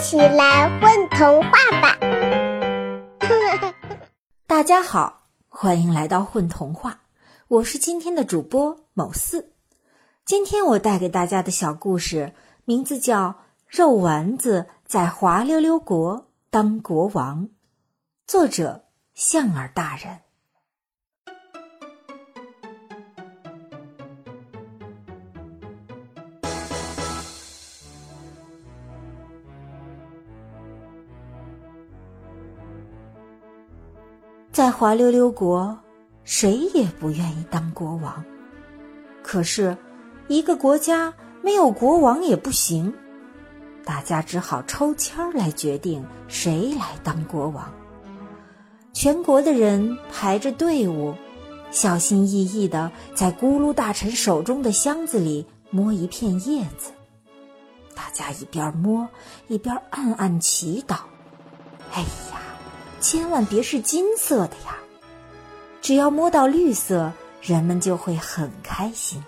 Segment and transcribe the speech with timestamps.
[0.00, 1.50] 起来，混童话
[1.82, 1.98] 吧！
[4.46, 7.00] 大家好，欢迎来到混童话，
[7.48, 9.52] 我是今天的主播某四。
[10.24, 12.32] 今天我带给大家的小故事
[12.64, 13.28] 名字叫
[13.68, 17.44] 《肉丸子在滑溜溜国当国王》，
[18.26, 20.20] 作者象儿大人。
[34.52, 35.78] 在滑溜溜国，
[36.24, 38.24] 谁也不愿意当国王。
[39.22, 39.76] 可是，
[40.26, 42.92] 一个国家没有国王也不行，
[43.84, 47.72] 大家只好抽签儿来决定谁来当国王。
[48.92, 51.14] 全国的人排着队伍，
[51.70, 56.90] 小心翼翼的在咕噜大臣手中的箱子里摸一片叶子。
[57.94, 59.08] 大家一边摸
[59.46, 60.96] 一边暗暗祈祷
[61.94, 62.04] ：“哎！”
[63.00, 64.76] 千万别是金色的呀！
[65.80, 69.24] 只要摸到绿色，人们就会很开心。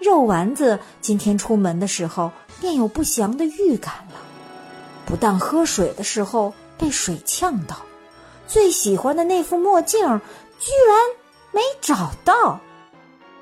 [0.00, 4.20] 肉丸子今天出门的时候便有不祥的预感了，
[5.06, 7.76] 不但喝水的时候被水呛到，
[8.46, 10.00] 最喜欢的那副墨镜
[10.58, 10.98] 居然
[11.52, 12.60] 没找到。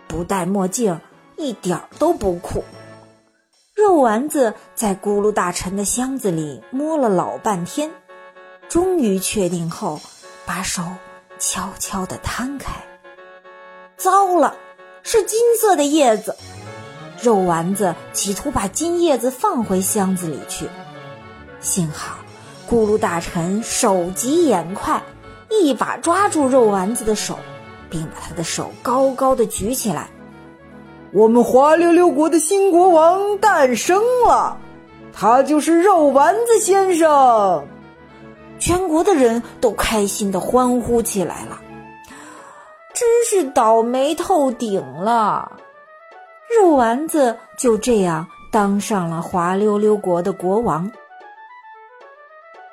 [0.07, 1.01] 不戴墨镜
[1.37, 2.63] 一点都不酷。
[3.75, 7.91] 肉丸子在咕噜大臣的箱子里摸了老半天。
[8.69, 10.01] 终于确定后，
[10.47, 10.83] 把手
[11.39, 12.73] 悄悄地摊开。
[13.97, 14.57] 糟了，
[15.03, 16.37] 是金色的叶子！
[17.23, 20.67] 肉丸子企图把金叶子放回箱子里去，
[21.61, 22.17] 幸好
[22.69, 25.01] 咕噜大臣手疾眼快，
[25.49, 27.39] 一把抓住肉丸子的手，
[27.89, 30.09] 并把他的手高高的举起来。
[31.13, 34.59] 我们滑溜溜国的新国王诞生了，
[35.13, 37.65] 他就是肉丸子先生。
[38.65, 41.61] 全国的人都开心的欢呼起来了，
[42.95, 45.59] 真是倒霉透顶了！
[46.57, 50.93] 肉丸子就这样当上了滑溜溜国的国王。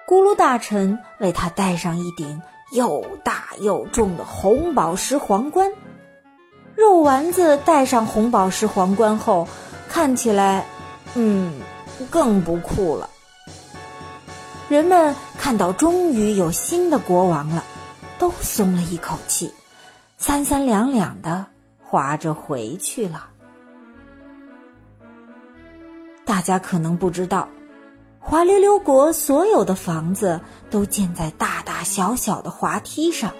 [0.08, 2.40] 咕噜大臣为他戴上一顶
[2.72, 5.72] 又大又重的红宝石皇冠。
[6.76, 9.48] 肉丸子戴上红宝石皇冠后，
[9.88, 10.68] 看起来，
[11.16, 11.60] 嗯，
[12.12, 13.10] 更不酷了。
[14.70, 17.64] 人们看到终于有新的国王了，
[18.20, 19.52] 都松了一口气，
[20.20, 21.48] 三三两两的
[21.84, 23.30] 划着回去了。
[26.24, 27.50] 大家可能不知道，
[28.20, 33.34] 滑溜溜国所有的房子都建在大大小小的滑梯上。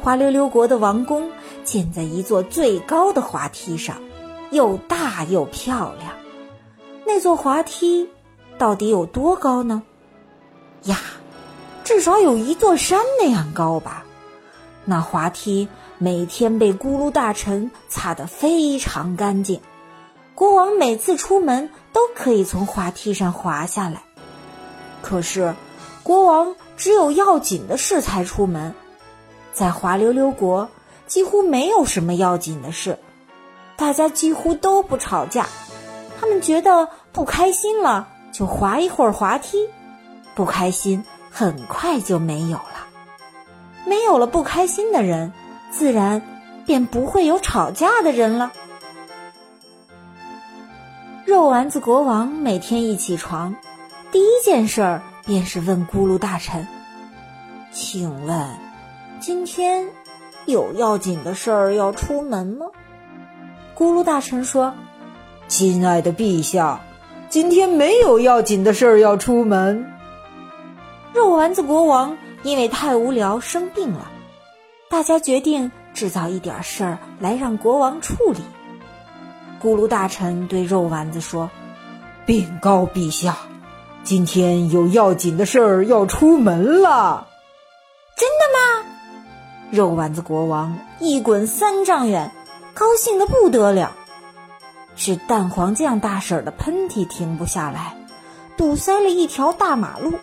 [0.00, 1.30] 滑溜溜国的王宫
[1.64, 3.98] 建在一座最高的滑梯上，
[4.50, 6.12] 又大又漂亮。
[7.04, 8.08] 那座滑梯
[8.56, 9.82] 到底有多高呢？
[10.84, 10.98] 呀，
[11.84, 14.04] 至少有一座山那样高吧。
[14.84, 15.68] 那滑梯
[15.98, 19.60] 每天被咕噜大臣擦得非常干净，
[20.34, 24.02] 国王每次出门都可以从滑梯上滑下来。
[25.02, 25.54] 可是，
[26.02, 28.74] 国王只有要紧的事才出门。
[29.52, 30.68] 在滑溜溜国，
[31.06, 32.98] 几乎没有什么要紧的事，
[33.76, 35.46] 大家几乎都不吵架。
[36.18, 39.68] 他们觉得不开心了，就滑一会儿滑梯。
[40.34, 42.86] 不开心很快就没有了，
[43.86, 45.32] 没有了不开心的人，
[45.70, 46.22] 自然
[46.66, 48.52] 便不会有吵架的人了。
[51.26, 53.54] 肉丸子国王每天一起床，
[54.10, 56.66] 第一件事儿便是问咕噜大臣
[57.70, 58.48] ：“请问，
[59.20, 59.86] 今天
[60.46, 62.66] 有要紧的事儿要出门吗？”
[63.76, 64.74] 咕噜大臣说
[65.46, 66.80] ：“亲爱的陛下，
[67.28, 69.86] 今天没有要紧的事儿要出门。”
[71.12, 74.10] 肉丸子国王因为太无聊生病了，
[74.88, 78.40] 大家决定制造一点事儿来让国王处理。
[79.60, 81.50] 咕噜大臣对肉丸子说
[82.24, 83.36] ：“禀告陛下，
[84.04, 87.26] 今天有要紧的事儿要出门了。”
[88.16, 88.86] 真的吗？
[89.70, 92.32] 肉丸子国王一滚三丈远，
[92.72, 93.92] 高兴的不得了。
[94.94, 97.96] 是蛋黄酱大婶的喷嚏停不下来，
[98.56, 100.14] 堵塞了一条大马路。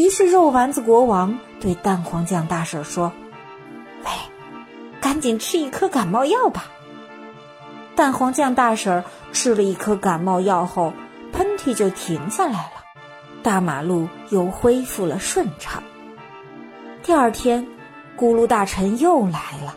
[0.00, 3.12] 于是，肉丸子国王对蛋黄酱大婶说
[4.02, 4.10] ：“喂，
[4.98, 6.70] 赶紧吃一颗感冒药吧。”
[7.94, 10.90] 蛋黄酱大婶吃了一颗感冒药后，
[11.34, 12.82] 喷嚏就停下来了，
[13.42, 15.82] 大马路又恢复了顺畅。
[17.02, 17.66] 第二天，
[18.16, 19.76] 咕噜大臣又来了，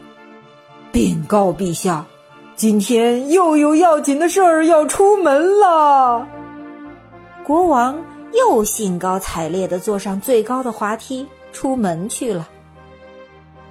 [0.94, 2.06] 禀告陛下，
[2.56, 6.26] 今天又有要紧的事儿要出门了。
[7.44, 7.98] 国王
[8.34, 12.50] 又兴高采烈地坐上最高的滑梯出门去了。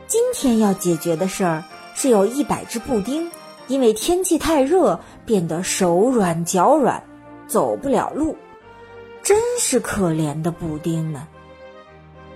[0.06, 1.64] 今天要解决的事儿
[1.94, 3.30] 是有一百只布丁，
[3.66, 7.02] 因为天气太热，变得手软脚软，
[7.46, 8.36] 走不了路，
[9.22, 11.20] 真是可怜的布丁们。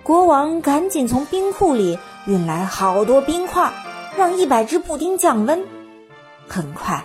[0.02, 3.72] 国王赶紧从冰库里运来好多冰块，
[4.16, 5.62] 让一百只布丁降温。
[6.48, 7.04] 很快，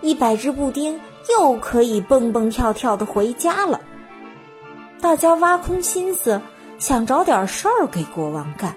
[0.00, 0.98] 一百只布丁
[1.30, 3.80] 又可以蹦蹦跳跳的回家了。
[5.00, 6.40] 大家挖空心思
[6.78, 8.74] 想找点事儿给国王干。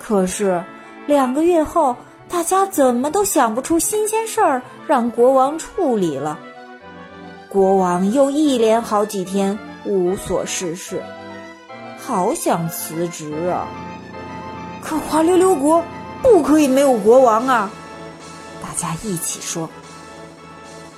[0.00, 0.62] 可是，
[1.06, 1.96] 两个月后，
[2.28, 6.38] 大家怎么都想不出新鲜事儿让国王处理了。
[7.48, 11.02] 国王又一连好几天无所事事，
[11.98, 13.68] 好想辞职啊！
[14.82, 15.84] 可滑溜溜国
[16.22, 17.70] 不可以没有国王啊！
[18.62, 19.68] 大家一起说。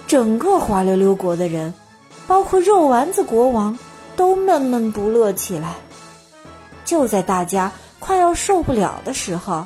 [0.06, 1.75] 整个滑溜溜国的人，
[2.27, 3.77] 包括肉丸子国王，
[4.17, 5.75] 都闷闷不乐起来。
[6.85, 7.73] 就在大家。
[8.01, 9.65] 快要受不了的时候，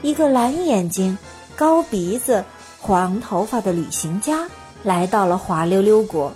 [0.00, 1.18] 一个蓝眼睛、
[1.56, 2.44] 高鼻子、
[2.80, 4.46] 黄头发的旅行家
[4.84, 6.32] 来到了滑溜溜国。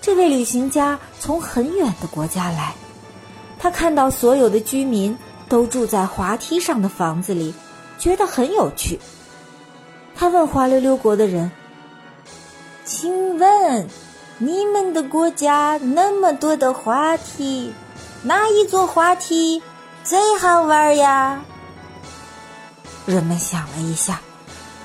[0.00, 2.74] 这位旅行家从很远的国家来，
[3.60, 5.16] 他看到所有的居民
[5.48, 7.54] 都住在滑梯上的房子里，
[7.96, 8.98] 觉得很有趣。
[10.16, 11.48] 他问滑溜溜国的人
[12.84, 13.88] ：“请问，
[14.42, 17.74] 你们的国家那么多的滑梯，
[18.22, 19.62] 哪一座滑梯？”
[20.02, 21.44] 最好玩呀！
[23.04, 24.18] 人们想了一下，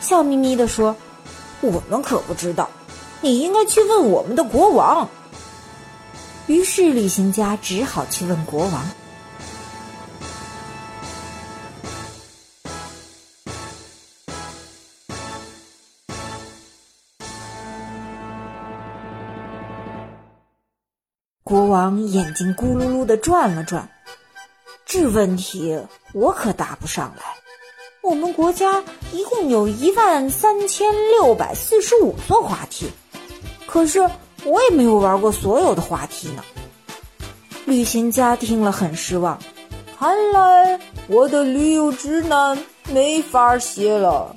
[0.02, 0.94] 笑眯眯地说
[1.62, 2.70] ：“我们可不知道，
[3.22, 5.08] 你应该去问我们的国王。”
[6.48, 8.86] 于是旅行家只好去问国王。
[21.48, 23.88] 国王眼睛咕噜噜的转了转。
[24.84, 25.80] 这问题
[26.12, 27.24] 我可答不上来。
[28.02, 28.84] 我们国家
[29.14, 32.90] 一共有一万三千六百四十五座滑梯，
[33.68, 34.00] 可是
[34.44, 36.44] 我也没有玩过所有的滑梯呢。
[37.66, 39.38] 旅行家听了很失望，
[40.00, 42.58] 看来我的旅游指南
[42.92, 44.36] 没法写了。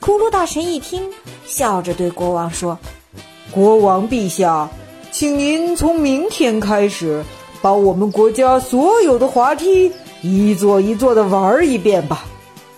[0.00, 1.08] 骷髅大神一听，
[1.46, 2.76] 笑着对国王说
[3.52, 4.68] ：“国王陛下，
[5.22, 7.24] 请您从明天开始。”
[7.62, 12.24] 把我们国家所有的滑梯一座一座的玩一遍吧，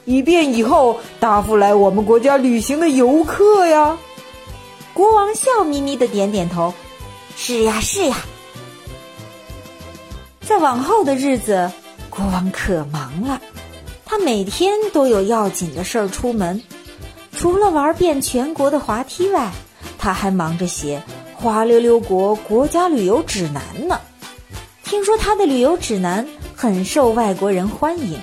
[0.05, 3.97] 以便以后答复来我们国家旅行的游客呀。
[4.93, 6.75] 国王笑眯眯的点点头
[7.35, 8.19] ：“是呀，是呀。”
[10.47, 11.73] 在往后的日子，
[12.11, 13.41] 国王可忙了，
[14.05, 16.63] 他每天都有要紧的事儿出门，
[17.33, 19.51] 除了玩遍全国的滑梯外，
[19.97, 21.03] 他还忙着写
[21.45, 24.01] 《滑溜溜国国家旅游指南》呢。
[24.83, 26.27] 听说他的旅游指南
[26.57, 28.19] 很受外国人欢迎，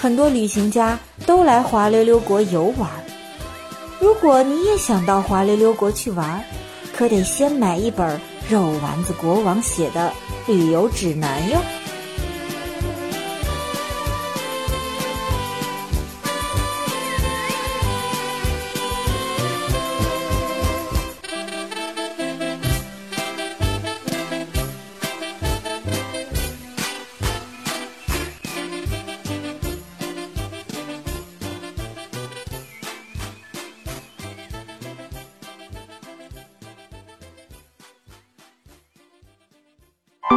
[0.00, 0.96] 很多旅行家
[1.26, 2.88] 都来滑溜溜国游玩。
[3.98, 6.40] 如果你也想到滑溜溜国去玩，
[6.96, 10.12] 可得先买一本肉丸子国王写的
[10.46, 11.58] 旅游指南哟。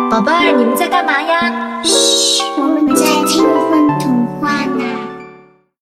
[0.10, 1.82] 宝贝儿，你们在干嘛呀？
[1.84, 3.67] 嘘，我们在听。